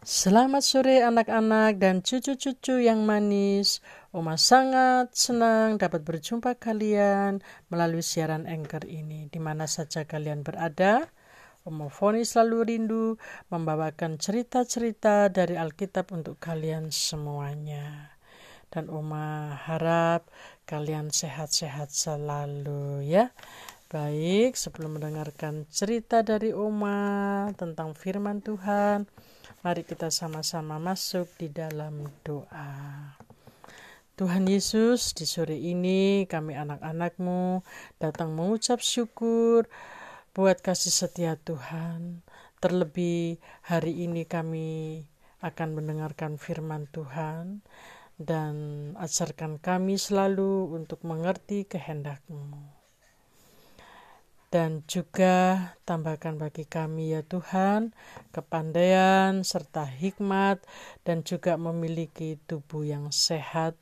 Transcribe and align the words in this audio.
Selamat 0.00 0.64
sore 0.64 1.04
anak-anak 1.04 1.76
dan 1.76 2.00
cucu-cucu 2.00 2.80
yang 2.80 3.04
manis. 3.04 3.84
Oma 4.16 4.40
sangat 4.40 5.12
senang 5.12 5.76
dapat 5.76 6.08
berjumpa 6.08 6.56
kalian 6.56 7.44
melalui 7.68 8.00
siaran 8.00 8.48
Anchor 8.48 8.88
ini. 8.88 9.28
Di 9.28 9.36
mana 9.36 9.68
saja 9.68 10.08
kalian 10.08 10.40
berada, 10.40 11.04
Oma 11.68 11.92
Foni 11.92 12.24
selalu 12.24 12.56
rindu 12.64 13.20
membawakan 13.52 14.16
cerita-cerita 14.16 15.28
dari 15.28 15.60
Alkitab 15.60 16.16
untuk 16.16 16.40
kalian 16.40 16.88
semuanya. 16.88 18.16
Dan 18.72 18.88
Oma 18.88 19.52
harap 19.68 20.32
kalian 20.64 21.12
sehat-sehat 21.12 21.92
selalu 21.92 23.04
ya. 23.04 23.36
Baik, 23.90 24.54
sebelum 24.54 25.02
mendengarkan 25.02 25.66
cerita 25.66 26.22
dari 26.22 26.54
Oma 26.54 27.50
tentang 27.58 27.90
firman 27.98 28.38
Tuhan, 28.38 29.10
Mari 29.60 29.84
kita 29.84 30.08
sama-sama 30.08 30.80
masuk 30.80 31.28
di 31.36 31.52
dalam 31.52 32.08
doa. 32.24 33.12
Tuhan 34.16 34.48
Yesus, 34.48 35.12
di 35.12 35.28
sore 35.28 35.52
ini 35.60 36.24
kami 36.24 36.56
anak-anakmu 36.56 37.60
datang 38.00 38.32
mengucap 38.32 38.80
syukur 38.80 39.68
buat 40.32 40.64
kasih 40.64 40.96
setia 40.96 41.36
Tuhan. 41.36 42.24
Terlebih 42.56 43.36
hari 43.60 44.08
ini 44.08 44.24
kami 44.24 45.04
akan 45.44 45.76
mendengarkan 45.76 46.40
firman 46.40 46.88
Tuhan 46.88 47.60
dan 48.16 48.54
ajarkan 48.96 49.60
kami 49.60 50.00
selalu 50.00 50.72
untuk 50.72 51.04
mengerti 51.04 51.68
kehendakmu 51.68 52.79
dan 54.50 54.82
juga 54.90 55.70
tambahkan 55.86 56.34
bagi 56.34 56.66
kami 56.66 57.14
ya 57.14 57.22
Tuhan 57.22 57.94
kepandaian 58.34 59.46
serta 59.46 59.86
hikmat 59.86 60.58
dan 61.06 61.22
juga 61.22 61.54
memiliki 61.54 62.34
tubuh 62.50 62.82
yang 62.82 63.14
sehat 63.14 63.78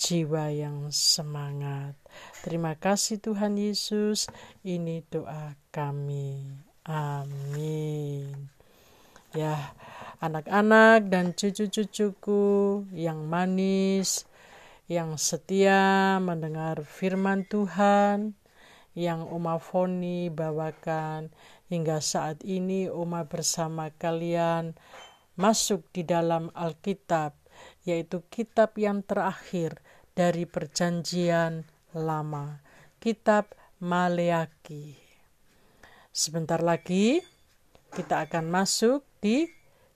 jiwa 0.00 0.48
yang 0.52 0.88
semangat. 0.88 1.92
Terima 2.40 2.76
kasih 2.76 3.20
Tuhan 3.20 3.60
Yesus. 3.60 4.28
Ini 4.64 5.04
doa 5.12 5.52
kami. 5.68 6.64
Amin. 6.88 8.48
Ya 9.36 9.76
anak-anak 10.24 11.12
dan 11.12 11.36
cucu-cucuku 11.36 12.88
yang 12.96 13.28
manis 13.28 14.24
yang 14.88 15.20
setia 15.20 16.16
mendengar 16.24 16.80
firman 16.88 17.44
Tuhan 17.44 18.32
yang 18.96 19.28
Oma 19.28 19.60
Foni 19.60 20.32
bawakan. 20.32 21.30
Hingga 21.68 22.00
saat 22.00 22.42
ini 22.42 22.88
Oma 22.88 23.28
bersama 23.28 23.92
kalian 23.92 24.74
masuk 25.36 25.84
di 25.92 26.02
dalam 26.02 26.48
Alkitab 26.56 27.36
yaitu 27.84 28.24
kitab 28.32 28.76
yang 28.80 29.04
terakhir 29.04 29.78
dari 30.16 30.48
perjanjian 30.48 31.68
lama 31.92 32.60
kitab 33.00 33.52
Maleaki 33.80 34.96
sebentar 36.16 36.64
lagi 36.64 37.20
kita 37.92 38.24
akan 38.24 38.48
masuk 38.48 39.04
di 39.20 39.48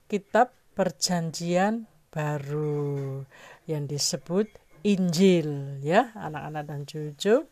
kitab 0.05 0.53
perjanjian 0.77 1.89
baru 2.13 3.25
yang 3.65 3.89
disebut 3.89 4.49
Injil 4.85 5.81
ya 5.81 6.13
anak-anak 6.17 6.65
dan 6.69 6.81
cucu 6.85 7.49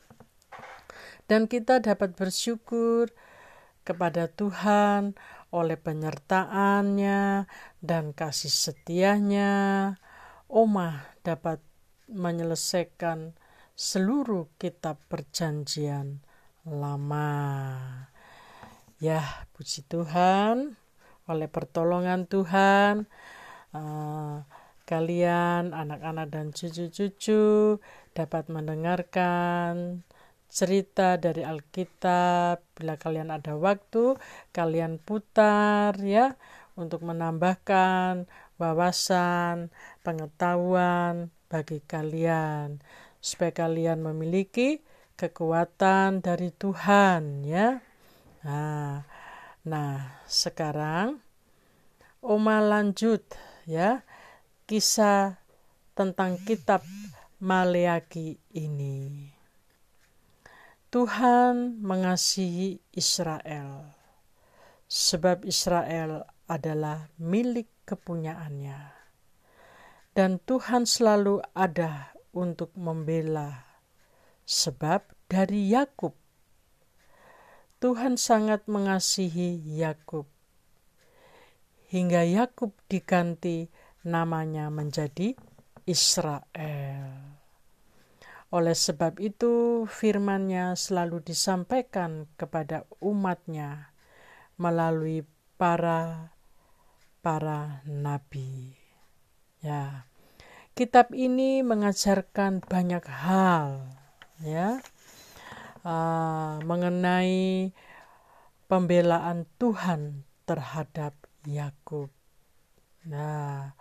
dan 1.29 1.45
kita 1.47 1.85
dapat 1.85 2.17
bersyukur 2.17 3.13
kepada 3.85 4.33
Tuhan 4.33 5.17
oleh 5.53 5.77
penyertaannya 5.77 7.45
dan 7.81 8.05
kasih 8.17 8.53
setianya. 8.53 9.53
Oma 10.49 11.13
dapat 11.21 11.61
menyelesaikan 12.09 13.37
seluruh 13.77 14.49
kitab 14.57 14.97
perjanjian 15.13 16.25
lama. 16.65 17.31
Ya, 18.99 19.23
puji 19.55 19.87
Tuhan, 19.87 20.75
oleh 21.31 21.47
pertolongan 21.47 22.27
Tuhan, 22.27 23.07
uh, 23.77 24.43
kalian, 24.89 25.71
anak-anak, 25.77 26.27
dan 26.33 26.51
cucu-cucu 26.51 27.79
dapat 28.17 28.51
mendengarkan 28.51 30.03
cerita 30.49 31.21
dari 31.21 31.45
Alkitab. 31.45 32.65
Bila 32.75 32.97
kalian 32.97 33.31
ada 33.31 33.55
waktu, 33.55 34.17
kalian 34.51 34.99
putar 34.99 35.95
ya 36.03 36.35
untuk 36.75 37.05
menambahkan 37.05 38.27
wawasan, 38.59 39.71
pengetahuan 40.03 41.31
bagi 41.49 41.81
kalian 41.85 42.83
supaya 43.19 43.51
kalian 43.51 44.03
memiliki 44.03 44.83
kekuatan 45.19 46.23
dari 46.23 46.55
Tuhan 46.55 47.43
ya. 47.47 47.83
Nah, 48.47 49.03
nah 49.67 50.23
sekarang 50.31 51.19
Oma 52.19 52.59
lanjut 52.59 53.23
ya 53.63 54.03
kisah 54.67 55.39
tentang 55.95 56.39
kitab 56.43 56.83
Maleaki 57.39 58.43
ini. 58.55 59.38
Tuhan 60.99 61.79
mengasihi 61.79 62.83
Israel, 62.91 63.87
sebab 64.91 65.47
Israel 65.47 66.27
adalah 66.51 67.07
milik 67.23 67.71
kepunyaannya, 67.87 68.83
dan 70.19 70.43
Tuhan 70.43 70.91
selalu 70.91 71.39
ada 71.55 72.19
untuk 72.35 72.75
membela, 72.75 73.79
sebab 74.43 75.07
dari 75.31 75.71
Yakub. 75.71 76.19
Tuhan 77.79 78.19
sangat 78.19 78.67
mengasihi 78.67 79.79
Yakub, 79.79 80.27
hingga 81.95 82.27
Yakub 82.27 82.75
diganti 82.91 83.71
namanya 84.03 84.67
menjadi 84.67 85.39
Israel. 85.87 86.98
Oleh 88.49 88.73
sebab 88.73 89.21
itu, 89.21 89.85
firman-Nya 89.85 90.73
selalu 90.73 91.21
disampaikan 91.21 92.25
kepada 92.41 92.89
umatnya 93.05 93.93
melalui 94.57 95.29
para 95.61 96.33
para 97.21 97.85
nabi. 97.85 98.73
Ya. 99.61 100.09
Kitab 100.73 101.11
ini 101.11 101.61
mengajarkan 101.67 102.63
banyak 102.63 103.03
hal 103.05 103.99
ya 104.39 104.79
uh, 105.83 106.63
mengenai 106.63 107.75
pembelaan 108.71 109.51
Tuhan 109.59 110.23
terhadap 110.47 111.19
Yakub. 111.45 112.15
Nah, 113.09 113.75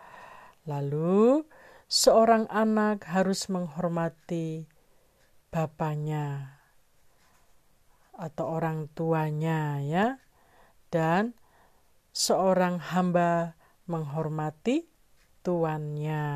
lalu 0.65 1.45
seorang 1.87 2.51
anak 2.51 3.07
harus 3.07 3.47
menghormati 3.47 4.67
bapaknya 5.47 6.59
atau 8.11 8.59
orang 8.59 8.91
tuanya 8.91 9.79
ya 9.79 10.19
dan 10.91 11.31
seorang 12.11 12.83
hamba 12.91 13.55
menghormati 13.87 14.83
tuannya. 15.47 16.27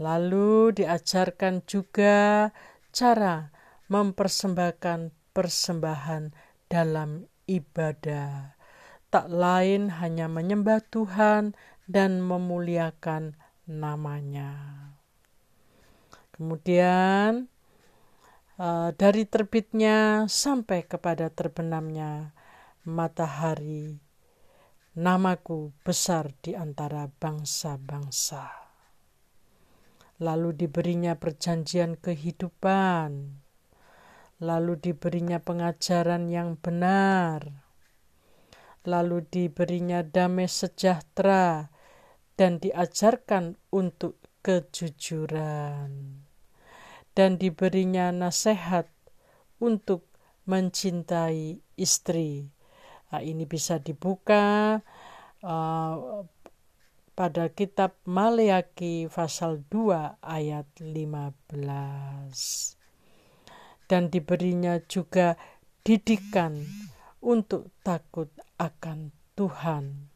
Lalu 0.00 0.72
diajarkan 0.80 1.66
juga 1.66 2.48
cara 2.94 3.50
mempersembahkan 3.90 5.10
persembahan 5.34 6.30
dalam 6.70 7.26
ibadah. 7.50 8.54
Tak 9.10 9.26
lain 9.26 9.90
hanya 9.98 10.30
menyembah 10.30 10.86
Tuhan 10.86 11.58
dan 11.90 12.22
memuliakan 12.22 13.34
namanya. 13.66 14.54
Kemudian 16.30 17.50
uh, 18.56 18.94
dari 18.94 19.26
terbitnya 19.26 20.30
sampai 20.30 20.86
kepada 20.86 21.34
terbenamnya 21.34 22.30
matahari, 22.86 23.98
namaku 24.94 25.74
besar 25.82 26.30
di 26.40 26.54
antara 26.54 27.10
bangsa-bangsa. 27.10 28.46
Lalu 30.20 30.52
diberinya 30.52 31.16
perjanjian 31.16 31.96
kehidupan, 31.96 33.40
lalu 34.40 34.72
diberinya 34.80 35.40
pengajaran 35.40 36.28
yang 36.28 36.60
benar, 36.60 37.64
lalu 38.84 39.24
diberinya 39.28 40.00
damai 40.00 40.48
sejahtera 40.48 41.72
dan 42.40 42.56
diajarkan 42.56 43.60
untuk 43.68 44.16
kejujuran. 44.40 46.24
Dan 47.12 47.36
diberinya 47.36 48.08
nasihat 48.08 48.88
untuk 49.60 50.08
mencintai 50.48 51.60
istri. 51.76 52.48
Nah, 53.12 53.20
ini 53.20 53.44
bisa 53.44 53.76
dibuka 53.76 54.80
uh, 55.44 56.24
pada 57.12 57.52
kitab 57.52 58.00
Maleaki 58.08 59.04
pasal 59.12 59.60
2 59.68 60.24
ayat 60.24 60.64
15 60.80 61.44
dan 63.84 64.08
diberinya 64.08 64.80
juga 64.88 65.36
didikan 65.84 66.64
untuk 67.20 67.74
takut 67.84 68.30
akan 68.56 69.12
Tuhan 69.36 70.09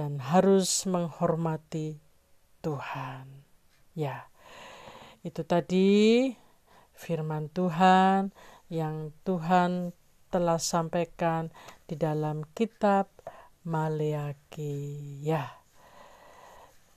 dan 0.00 0.16
harus 0.16 0.88
menghormati 0.88 2.00
Tuhan. 2.64 3.44
Ya, 3.92 4.32
itu 5.20 5.44
tadi 5.44 6.32
firman 6.96 7.52
Tuhan 7.52 8.32
yang 8.72 9.12
Tuhan 9.28 9.92
telah 10.32 10.56
sampaikan 10.56 11.52
di 11.84 12.00
dalam 12.00 12.48
kitab 12.56 13.12
Maleaki. 13.68 15.20
Ya, 15.20 15.60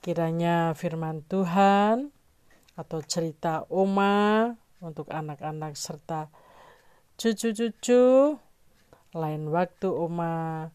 kiranya 0.00 0.72
firman 0.72 1.28
Tuhan 1.28 2.08
atau 2.72 3.04
cerita 3.04 3.68
Oma 3.68 4.48
untuk 4.80 5.12
anak-anak 5.12 5.76
serta 5.76 6.32
cucu-cucu 7.20 8.40
lain 9.12 9.42
waktu 9.52 9.92
Oma 9.92 10.72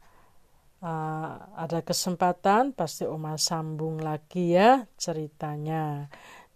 uh, 0.83 1.31
ada 1.55 1.79
kesempatan 1.83 2.75
pasti 2.75 3.03
Oma 3.07 3.35
sambung 3.35 3.99
lagi 3.99 4.55
ya 4.55 4.87
ceritanya. 4.95 6.07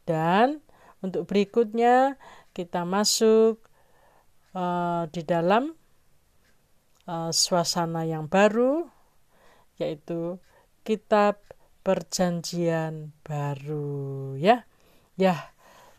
Dan 0.03 0.59
untuk 1.03 1.27
berikutnya 1.27 2.19
kita 2.51 2.83
masuk 2.83 3.63
uh, 4.55 5.07
di 5.11 5.21
dalam 5.23 5.75
uh, 7.07 7.31
suasana 7.31 8.03
yang 8.03 8.27
baru 8.27 8.87
yaitu 9.79 10.39
kitab 10.85 11.39
perjanjian 11.83 13.15
baru 13.23 14.35
ya. 14.39 14.63
Ya 15.19 15.53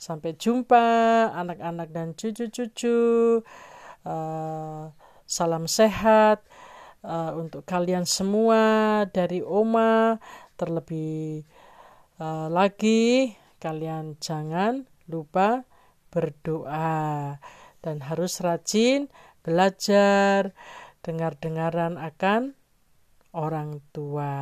sampai 0.05 0.37
jumpa 0.37 0.85
anak-anak 1.33 1.89
dan 1.93 2.13
cucu-cucu. 2.13 3.41
Uh, 4.05 4.93
salam 5.25 5.65
sehat 5.65 6.45
uh, 7.05 7.37
untuk 7.37 7.69
kalian 7.69 8.09
semua 8.09 9.05
dari 9.13 9.45
Oma. 9.45 10.17
Terlebih 10.57 11.45
uh, 12.19 12.49
lagi, 12.49 13.37
kalian 13.61 14.17
jangan 14.19 14.89
lupa 15.07 15.69
berdoa 16.09 17.37
dan 17.85 17.97
harus 18.09 18.41
rajin 18.41 19.13
belajar 19.45 20.57
dengar-dengaran 21.05 22.01
akan 22.01 22.57
orang 23.37 23.85
tua. 23.93 24.33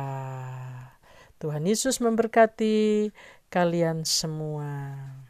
Tuhan 1.41 1.67
Yesus 1.67 1.99
memberkati 1.99 3.11
kalian 3.51 4.07
semua. 4.07 5.22